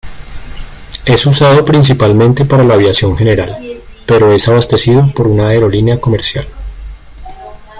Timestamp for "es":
1.05-1.27, 4.33-4.47